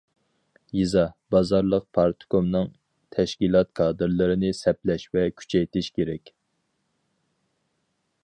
يېزا، 0.77 1.01
بازارلىق 1.35 1.83
پارتكومنىڭ 1.97 2.71
تەشكىلات 3.17 3.69
كادىرلىرىنى 3.81 4.51
سەپلەش 4.61 5.05
ۋە 5.17 5.25
كۈچەيتىش 5.43 5.91
كېرەك. 5.99 6.33